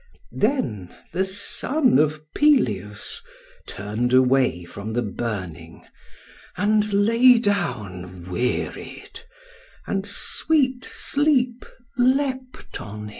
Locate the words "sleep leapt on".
10.85-12.99